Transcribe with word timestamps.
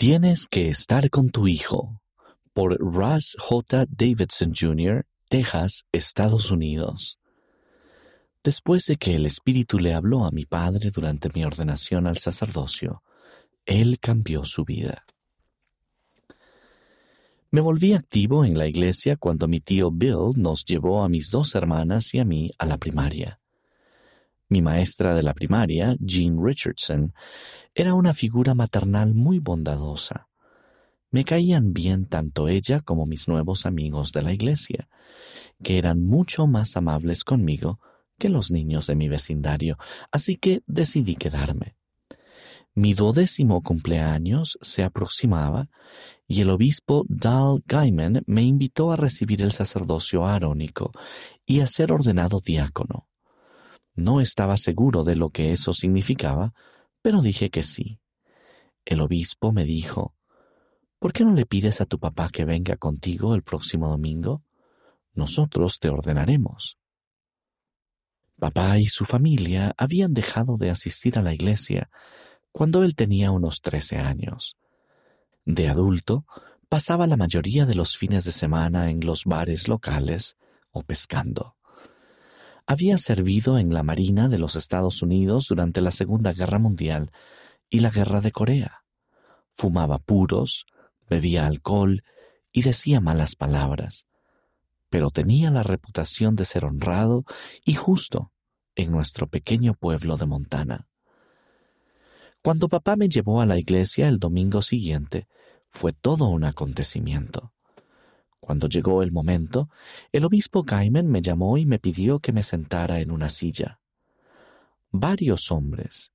Tienes 0.00 0.48
que 0.48 0.70
estar 0.70 1.10
con 1.10 1.28
tu 1.28 1.46
hijo 1.46 2.00
por 2.54 2.78
Russ 2.78 3.36
J. 3.38 3.84
Davidson 3.86 4.54
Jr., 4.58 5.04
Texas, 5.28 5.84
Estados 5.92 6.50
Unidos. 6.50 7.18
Después 8.42 8.86
de 8.86 8.96
que 8.96 9.14
el 9.14 9.26
Espíritu 9.26 9.78
le 9.78 9.92
habló 9.92 10.24
a 10.24 10.30
mi 10.30 10.46
padre 10.46 10.90
durante 10.90 11.28
mi 11.34 11.44
ordenación 11.44 12.06
al 12.06 12.16
sacerdocio, 12.16 13.02
él 13.66 13.98
cambió 14.00 14.46
su 14.46 14.64
vida. 14.64 15.04
Me 17.50 17.60
volví 17.60 17.92
activo 17.92 18.46
en 18.46 18.56
la 18.56 18.68
iglesia 18.68 19.16
cuando 19.16 19.48
mi 19.48 19.60
tío 19.60 19.90
Bill 19.90 20.32
nos 20.34 20.64
llevó 20.64 21.04
a 21.04 21.10
mis 21.10 21.30
dos 21.30 21.54
hermanas 21.54 22.14
y 22.14 22.20
a 22.20 22.24
mí 22.24 22.50
a 22.58 22.64
la 22.64 22.78
primaria. 22.78 23.38
Mi 24.50 24.62
maestra 24.62 25.14
de 25.14 25.22
la 25.22 25.32
primaria, 25.32 25.94
Jean 26.00 26.44
Richardson, 26.44 27.14
era 27.72 27.94
una 27.94 28.12
figura 28.12 28.52
maternal 28.52 29.14
muy 29.14 29.38
bondadosa. 29.38 30.26
Me 31.12 31.24
caían 31.24 31.72
bien 31.72 32.06
tanto 32.06 32.48
ella 32.48 32.80
como 32.80 33.06
mis 33.06 33.28
nuevos 33.28 33.64
amigos 33.64 34.10
de 34.10 34.22
la 34.22 34.32
iglesia, 34.32 34.88
que 35.62 35.78
eran 35.78 36.04
mucho 36.04 36.48
más 36.48 36.76
amables 36.76 37.22
conmigo 37.22 37.78
que 38.18 38.28
los 38.28 38.50
niños 38.50 38.88
de 38.88 38.96
mi 38.96 39.08
vecindario, 39.08 39.78
así 40.10 40.36
que 40.36 40.62
decidí 40.66 41.14
quedarme. 41.14 41.76
Mi 42.74 42.94
duodécimo 42.94 43.62
cumpleaños 43.62 44.58
se 44.62 44.82
aproximaba 44.82 45.68
y 46.26 46.40
el 46.40 46.50
obispo 46.50 47.04
Dal 47.08 47.62
Gaiman 47.66 48.24
me 48.26 48.42
invitó 48.42 48.90
a 48.90 48.96
recibir 48.96 49.42
el 49.42 49.52
sacerdocio 49.52 50.26
arónico 50.26 50.90
y 51.46 51.60
a 51.60 51.68
ser 51.68 51.92
ordenado 51.92 52.40
diácono. 52.40 53.09
No 54.00 54.22
estaba 54.22 54.56
seguro 54.56 55.04
de 55.04 55.14
lo 55.14 55.28
que 55.28 55.52
eso 55.52 55.74
significaba, 55.74 56.54
pero 57.02 57.20
dije 57.20 57.50
que 57.50 57.62
sí. 57.62 58.00
El 58.86 59.02
obispo 59.02 59.52
me 59.52 59.66
dijo, 59.66 60.14
¿por 60.98 61.12
qué 61.12 61.22
no 61.22 61.34
le 61.34 61.44
pides 61.44 61.82
a 61.82 61.84
tu 61.84 61.98
papá 61.98 62.30
que 62.30 62.46
venga 62.46 62.78
contigo 62.78 63.34
el 63.34 63.42
próximo 63.42 63.90
domingo? 63.90 64.42
Nosotros 65.12 65.78
te 65.80 65.90
ordenaremos. 65.90 66.78
Papá 68.38 68.78
y 68.78 68.86
su 68.86 69.04
familia 69.04 69.74
habían 69.76 70.14
dejado 70.14 70.56
de 70.56 70.70
asistir 70.70 71.18
a 71.18 71.22
la 71.22 71.34
iglesia 71.34 71.90
cuando 72.52 72.82
él 72.84 72.94
tenía 72.94 73.30
unos 73.32 73.60
trece 73.60 73.98
años. 73.98 74.56
De 75.44 75.68
adulto, 75.68 76.24
pasaba 76.70 77.06
la 77.06 77.18
mayoría 77.18 77.66
de 77.66 77.74
los 77.74 77.98
fines 77.98 78.24
de 78.24 78.32
semana 78.32 78.88
en 78.88 79.04
los 79.04 79.26
bares 79.26 79.68
locales 79.68 80.38
o 80.70 80.82
pescando. 80.84 81.59
Había 82.70 82.98
servido 82.98 83.58
en 83.58 83.74
la 83.74 83.82
Marina 83.82 84.28
de 84.28 84.38
los 84.38 84.54
Estados 84.54 85.02
Unidos 85.02 85.46
durante 85.48 85.80
la 85.80 85.90
Segunda 85.90 86.32
Guerra 86.32 86.60
Mundial 86.60 87.10
y 87.68 87.80
la 87.80 87.90
Guerra 87.90 88.20
de 88.20 88.30
Corea. 88.30 88.84
Fumaba 89.54 89.98
puros, 89.98 90.66
bebía 91.08 91.48
alcohol 91.48 92.04
y 92.52 92.62
decía 92.62 93.00
malas 93.00 93.34
palabras, 93.34 94.06
pero 94.88 95.10
tenía 95.10 95.50
la 95.50 95.64
reputación 95.64 96.36
de 96.36 96.44
ser 96.44 96.64
honrado 96.64 97.24
y 97.64 97.74
justo 97.74 98.30
en 98.76 98.92
nuestro 98.92 99.26
pequeño 99.26 99.74
pueblo 99.74 100.16
de 100.16 100.26
Montana. 100.26 100.86
Cuando 102.40 102.68
papá 102.68 102.94
me 102.94 103.08
llevó 103.08 103.40
a 103.40 103.46
la 103.46 103.58
iglesia 103.58 104.06
el 104.06 104.20
domingo 104.20 104.62
siguiente, 104.62 105.26
fue 105.70 105.92
todo 105.92 106.28
un 106.28 106.44
acontecimiento. 106.44 107.52
Cuando 108.40 108.68
llegó 108.68 109.02
el 109.02 109.12
momento, 109.12 109.68
el 110.12 110.24
obispo 110.24 110.62
Gaiman 110.62 111.06
me 111.06 111.20
llamó 111.20 111.58
y 111.58 111.66
me 111.66 111.78
pidió 111.78 112.18
que 112.20 112.32
me 112.32 112.42
sentara 112.42 113.00
en 113.00 113.10
una 113.10 113.28
silla. 113.28 113.80
Varios 114.90 115.52
hombres, 115.52 116.12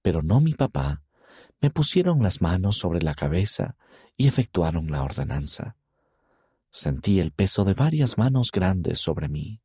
pero 0.00 0.22
no 0.22 0.40
mi 0.40 0.54
papá, 0.54 1.02
me 1.60 1.70
pusieron 1.70 2.22
las 2.22 2.40
manos 2.40 2.78
sobre 2.78 3.02
la 3.02 3.14
cabeza 3.14 3.76
y 4.16 4.28
efectuaron 4.28 4.90
la 4.90 5.02
ordenanza. 5.02 5.76
Sentí 6.70 7.20
el 7.20 7.32
peso 7.32 7.64
de 7.64 7.74
varias 7.74 8.18
manos 8.18 8.50
grandes 8.52 8.98
sobre 9.00 9.28
mí. 9.28 9.60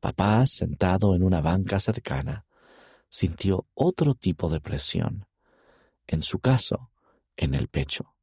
Papá, 0.00 0.46
sentado 0.46 1.14
en 1.14 1.22
una 1.22 1.40
banca 1.40 1.78
cercana, 1.78 2.44
sintió 3.08 3.66
otro 3.74 4.14
tipo 4.14 4.48
de 4.48 4.60
presión, 4.60 5.26
en 6.06 6.22
su 6.22 6.38
caso, 6.38 6.90
en 7.36 7.54
el 7.54 7.68
pecho. 7.68 8.15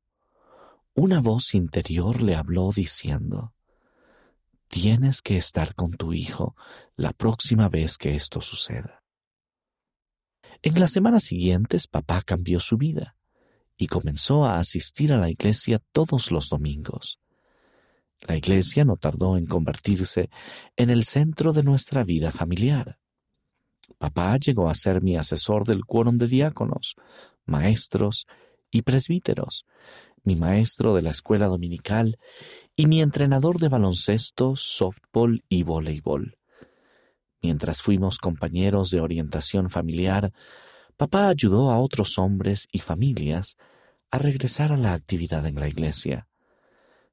Una 0.96 1.22
voz 1.22 1.56
interior 1.56 2.22
le 2.22 2.36
habló 2.36 2.70
diciendo, 2.72 3.54
Tienes 4.68 5.22
que 5.22 5.38
estar 5.38 5.74
con 5.74 5.92
tu 5.92 6.14
hijo 6.14 6.56
la 6.96 7.14
próxima 7.14 7.68
vez 7.68 7.98
que 7.98 8.16
esto 8.16 8.42
suceda. 8.42 9.04
En 10.62 10.80
las 10.80 10.92
semanas 10.92 11.24
siguientes 11.24 11.88
papá 11.88 12.22
cambió 12.22 12.60
su 12.60 12.78
vida 12.78 13.16
y 13.76 13.88
comenzó 13.88 14.46
a 14.46 14.60
asistir 14.60 15.12
a 15.14 15.18
la 15.18 15.30
iglesia 15.30 15.82
todos 15.92 16.32
los 16.32 16.50
domingos. 16.50 17.20
La 18.28 18.38
iglesia 18.38 18.86
no 18.86 18.96
tardó 18.96 19.36
en 19.36 19.48
convertirse 19.48 20.30
en 20.76 20.90
el 20.90 21.06
centro 21.06 21.54
de 21.54 21.64
nuestra 21.64 22.04
vida 22.04 22.32
familiar. 22.32 23.00
Papá 23.98 24.38
llegó 24.38 24.70
a 24.70 24.76
ser 24.76 25.02
mi 25.02 25.18
asesor 25.18 25.66
del 25.66 25.86
quórum 25.86 26.18
de 26.18 26.28
diáconos, 26.28 26.96
maestros 27.46 28.28
y 28.72 28.84
presbíteros, 28.84 29.66
mi 30.24 30.36
maestro 30.36 30.96
de 30.96 31.02
la 31.02 31.12
escuela 31.12 31.48
dominical 31.48 32.18
y 32.76 32.88
mi 32.88 33.02
entrenador 33.02 33.60
de 33.60 33.70
baloncesto, 33.70 34.56
softball 34.56 35.44
y 35.50 35.64
voleibol. 35.64 36.38
Mientras 37.42 37.82
fuimos 37.82 38.18
compañeros 38.18 38.90
de 38.90 39.02
orientación 39.02 39.70
familiar, 39.70 40.32
papá 40.96 41.28
ayudó 41.28 41.72
a 41.72 41.80
otros 41.80 42.18
hombres 42.18 42.68
y 42.72 42.80
familias 42.80 43.58
a 44.12 44.18
regresar 44.18 44.72
a 44.72 44.78
la 44.78 44.94
actividad 44.94 45.46
en 45.46 45.56
la 45.56 45.68
iglesia. 45.68 46.28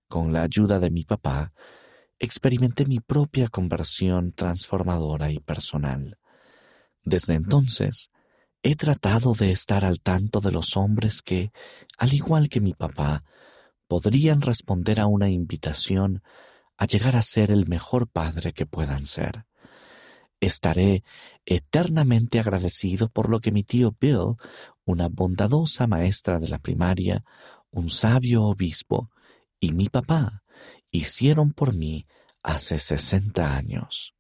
Con 0.09 0.32
la 0.32 0.42
ayuda 0.42 0.78
de 0.78 0.91
mi 0.91 1.04
papá, 1.04 1.53
experimenté 2.19 2.84
mi 2.84 3.00
propia 3.00 3.48
conversión 3.48 4.32
transformadora 4.32 5.31
y 5.31 5.41
personal. 5.41 6.19
Desde 7.03 7.34
entonces, 7.34 8.10
he 8.62 8.76
tratado 8.76 9.32
de 9.32 9.50
estar 9.50 9.84
al 9.84 10.00
tanto 10.00 10.41
de 10.41 10.53
los 10.53 10.76
hombres 10.76 11.22
que, 11.22 11.53
al 11.98 12.12
igual 12.12 12.48
que 12.48 12.60
mi 12.60 12.75
papá, 12.75 13.25
podrían 13.88 14.41
responder 14.41 15.00
a 15.00 15.06
una 15.06 15.28
invitación 15.31 16.22
a 16.76 16.87
llegar 16.87 17.16
a 17.16 17.22
ser 17.22 17.50
el 17.50 17.66
mejor 17.66 18.09
padre 18.09 18.53
que 18.53 18.66
puedan 18.66 19.06
ser. 19.06 19.44
Estaré 20.41 21.04
eternamente 21.44 22.38
agradecido 22.38 23.09
por 23.09 23.28
lo 23.28 23.41
que 23.41 23.53
mi 23.53 23.62
tío 23.62 23.94
Bill, 24.00 24.37
una 24.84 25.09
bondadosa 25.09 25.87
maestra 25.87 26.38
de 26.38 26.48
la 26.48 26.59
primaria, 26.59 27.25
un 27.71 27.91
sabio 27.91 28.44
obispo 28.44 29.10
y 29.59 29.72
mi 29.72 29.88
papá 29.88 30.42
hicieron 30.91 31.53
por 31.53 31.75
mí 31.75 32.06
hace 32.42 32.78
sesenta 32.78 33.54
años. 33.54 34.15